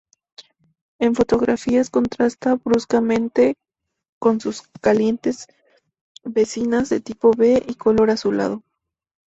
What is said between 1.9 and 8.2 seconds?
contrasta bruscamente con sus calientes vecinas de tipo B y color